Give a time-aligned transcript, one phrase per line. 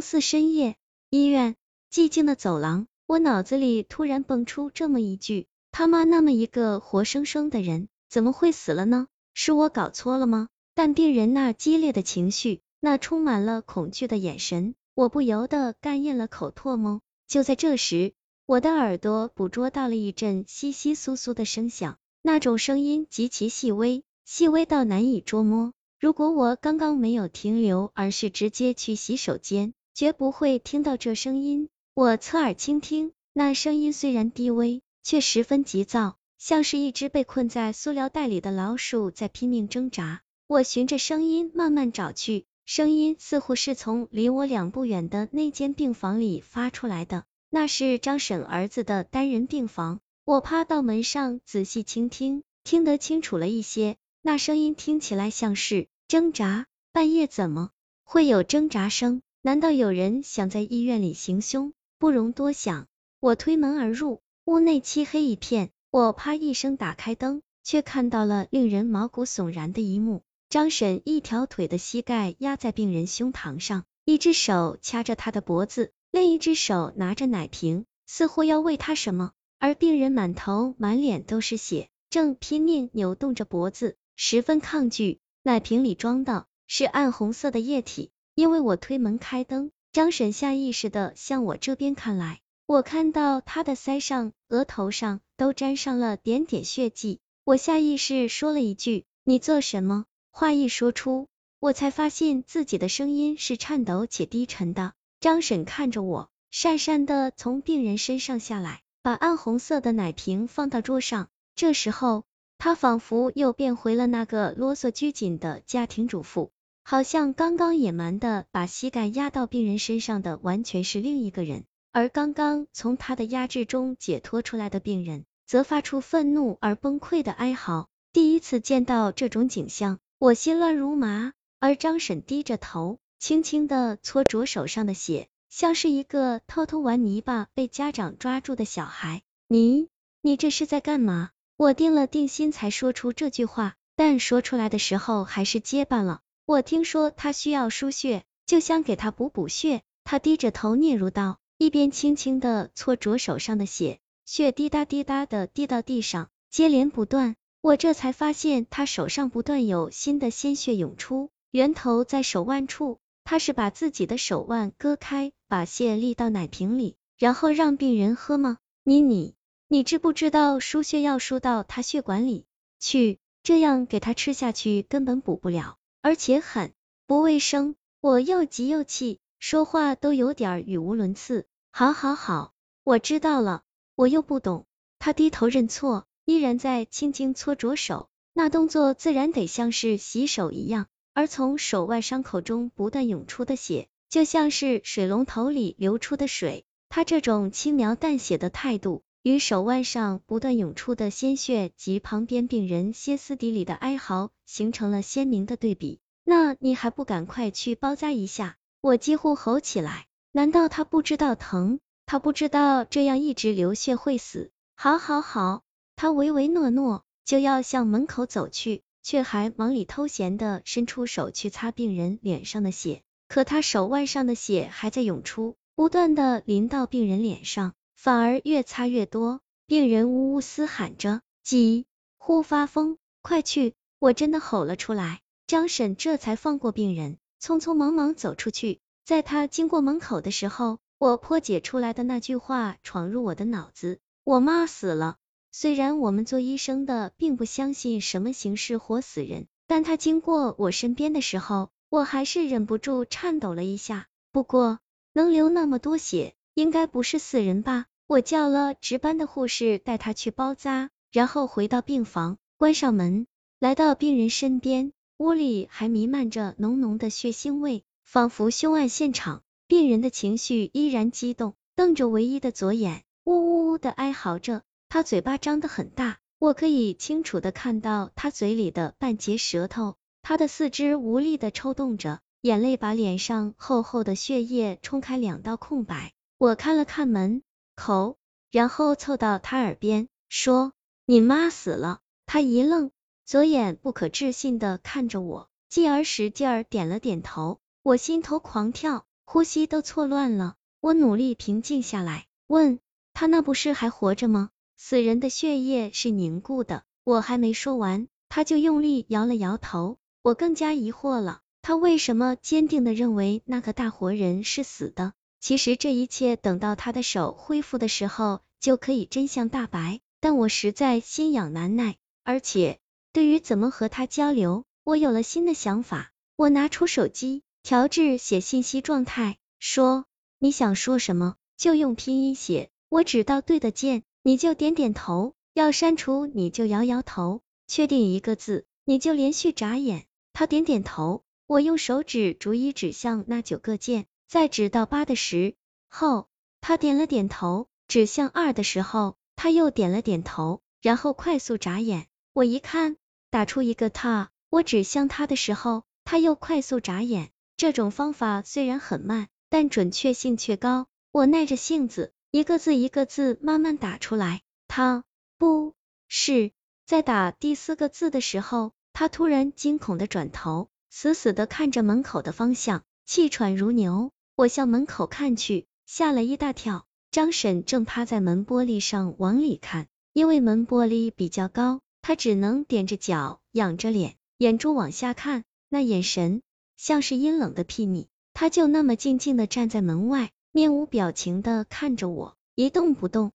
[0.00, 0.76] 四深夜，
[1.10, 1.56] 医院，
[1.92, 9.06] 寂静的走廊，我脑子里突然蹦出这么一句：他妈那么一个活生生的人，怎么会死了呢？
[9.34, 10.48] 是我搞错了吗？
[10.74, 17.00] 但病人那激烈的情绪，那充满了恐惧的眼神，我不由得干咽了口唾沫。
[17.26, 18.12] 就在这时，
[18.46, 25.72] 我的耳朵捕捉到了一阵窸窸窣窣的声响，那种声音极其细微，细微到难以捉摸。
[26.00, 31.68] 如果我刚刚没有停留，而是直接去洗手间，绝不会听到这声音。
[31.92, 40.22] 我侧耳倾听，那声音虽然低微，却十分急躁，像是一只被困在塑料袋里的老鼠在拼命挣扎。
[40.46, 50.00] 我循着声音慢慢找去，声音似乎是从离我两步远的那间病房里发出来的，那是张婶儿子的单人病房。
[50.24, 53.98] 我趴到门上仔细倾听，听得清楚了一些。
[54.22, 57.68] 那声音听起来像是挣扎，半夜怎么
[58.02, 59.20] 会有挣扎声？
[59.42, 61.72] 难道有人想在医院里行凶？
[61.98, 62.88] 不容多想，
[63.20, 70.20] 我推门而入，屋内漆黑一片，我啪一声打开灯，却看到了令人毛骨悚然的一幕。
[70.50, 83.96] 张婶一条腿的膝盖压在病人胸膛上，一只手掐着他的脖子，另一只手拿着奶瓶，似乎要喂他什么，而病人满头满脸都是血，正拼命扭动着脖子。
[84.16, 88.10] 十分抗拒，奶瓶里装的是暗红色的液体。
[88.40, 97.20] 因为我推门开灯，张婶下意识的向我这边看来，我看到她的腮上、额头上都沾上了点点血迹。
[97.44, 104.94] 我下意识说了一句：“你做什么？”话一说出，我才发现自己的声音是颤抖且低沉的。
[105.20, 111.28] 张婶看着我，讪讪的从病人身上下来，把暗红色的奶瓶放到桌上。
[111.54, 112.24] 这时候。
[112.62, 116.52] 她仿佛又变回了那个啰嗦拘谨的家庭主妇，
[116.90, 127.88] 好像刚刚野蛮的把膝盖压到病人身上的完全是另一个人，而刚刚从他的压制中解脱出来的病人，则发出愤怒而崩溃的哀嚎。
[128.12, 131.32] 第一次见到这种景象，我心乱如麻。
[131.60, 139.22] 而张婶低着头，轻轻的搓着手上的血，像是一个偷偷玩泥巴被家长抓住的小孩。
[139.46, 139.86] 你，
[140.22, 141.30] 你这是在干嘛？
[141.56, 146.22] 我定了定心才说出这句话，但说出来的时候还是结巴了。
[146.50, 149.82] 我听说他需要输血，就想给他补补血。
[150.02, 157.36] 他低着头嗫嚅道，一边轻轻的搓着手上的血，血滴答滴答的滴到地上，接连不断。
[157.60, 162.98] 我这才发现他手上不断有新的鲜血涌出，源头在手腕处。
[163.22, 168.58] 他是把自己的手腕割开，把血沥到奶瓶里，然后让病人喝吗？
[168.82, 169.36] 你你。
[169.68, 172.44] 你知不知道输血要输到他血管里
[172.80, 176.72] 去，这样给他吃下去根本补不了，而且很
[177.06, 177.74] 不卫生。
[178.00, 181.46] 我又急又气，说话都有点语无伦次。
[181.70, 183.62] 好好好，我知道了，
[183.94, 184.66] 我又不懂。
[184.98, 196.64] 他低头认错，依然在轻轻搓着手，那动作自然得像是洗手一样，而从手腕伤口中不断涌出的血，就像是水龙头里流出的水。
[196.88, 199.02] 他这种轻描淡写的态度。
[199.22, 206.00] 与手腕上不断涌出的鲜血及旁边病人歇斯底里的哀嚎形成了鲜明的对比。
[206.24, 208.56] 那你还不赶快去包扎一下！
[208.80, 210.06] 我几乎吼起来。
[210.32, 211.80] 难道他不知道疼？
[212.06, 214.50] 他不知道这样一直流血会死？
[214.74, 215.62] 好，好，好！
[215.96, 223.02] 他唯唯诺诺，就要向门口走去，却还忙里偷闲的伸出手去擦病人脸上的血。
[223.28, 227.74] 可他手腕上的血还在涌出，不断的淋到病人脸上。
[228.02, 231.84] 反而越擦越多，病人呜呜嘶喊着，几
[232.16, 232.96] 乎发疯。
[233.20, 233.74] 快去！
[233.98, 235.20] 我真的吼了出来。
[235.46, 238.80] 张婶这才放过病人，匆匆忙忙走出去。
[239.04, 245.18] 在他经过门口的时候，我破解出来的那句话闯入我的脑子：我妈死了。
[245.52, 254.06] 虽然我们做医生的并不相信什么形式活死人，但他经过我身边的时候，我还是忍不住颤抖了一下。
[254.32, 254.78] 不过，
[255.12, 257.84] 能流那么多血，应该不是死人吧？
[258.10, 263.28] 我叫了值班的护士带他去包扎，然后回到病房，关上门，
[263.60, 264.92] 来到病人身边。
[265.18, 269.44] 屋里还弥漫着浓浓的血腥味，仿佛凶案现场。
[269.68, 274.62] 病人的情绪依然激动，瞪着唯一的左眼，呜呜呜的哀嚎着。
[274.88, 279.94] 他嘴巴张得很大，我可以清楚的看到他嘴里的半截舌头。
[280.20, 286.10] 他的四肢无力的抽动着，眼泪把脸上厚厚的血液冲开两道空白。
[286.38, 287.44] 我看了看门。
[287.80, 288.18] 口，
[288.50, 290.74] 然后凑到他耳边说
[291.06, 292.90] ：“你妈死了。”他一愣，
[293.24, 297.58] 左眼不可置信的看着我，继而使劲儿点了点头。
[297.82, 300.56] 我心头狂跳，呼吸都错乱了。
[300.80, 302.80] 我努力平静下来，问
[303.14, 304.50] 他那不是还活着吗？
[304.76, 306.82] 死人的血液是凝固的。
[307.02, 309.96] 我还没说完，他就用力摇了摇头。
[310.20, 315.14] 我更加疑惑了，他为什么坚定的认为那个大活人是死的？
[315.40, 320.00] 其实这一切等到他的手恢复的时候，就可以真相大白。
[320.20, 322.78] 但我实在心痒难耐，而且
[323.12, 326.12] 对于怎么和他交流，我有了新的想法。
[326.36, 330.04] 我拿出手机，调至写信息状态，说
[330.38, 332.70] ：“你想说什么，就用拼音写。
[332.90, 340.04] 我指到对的键，你就点点头；要删除，你就摇摇头；确定一个字，你就连续眨眼。”
[340.34, 345.56] 他点点头，我用手指逐一指向那九个键，在指到八的时
[345.88, 346.28] 候，
[346.60, 349.16] 他点了点头；指向二的时候。
[349.34, 352.06] 他又点了点头，然后快速眨眼。
[352.32, 352.96] 我一看，
[353.30, 354.30] 打出一个他。
[354.50, 357.32] 我指向他的时候，他又快速眨眼。
[357.56, 360.86] 这种方法虽然很慢，但准确性却高。
[361.10, 364.42] 我耐着性子，一个字一个字慢慢打出来。
[364.68, 365.02] 他
[365.38, 365.74] 不
[366.06, 366.52] 是
[366.86, 374.12] 在打第四个字的时候，他突然惊恐的转头，死死的看着门口的方向，气喘如牛。
[374.40, 376.86] 我向门口看去，吓了一大跳。
[377.10, 386.40] 张婶正趴在门玻璃上往里看，因为门玻璃比较高，她只能踮着脚，仰着脸，眼珠往下看，那眼神
[386.78, 388.06] 像是阴冷的睥睨。
[388.32, 393.32] 她就那么静静的站在门外，面无表情的看着我，一动不动。